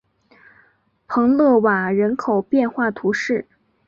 [1.07, 3.47] 蓬勒瓦人口变化图示